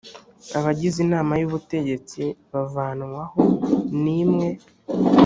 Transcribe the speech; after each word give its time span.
abagize 0.57 0.97
inama 1.05 1.33
y 1.39 1.43
ubutegetsi 1.47 2.21
bavanwaho 2.51 3.39
n 4.01 4.03
imwe 4.21 4.49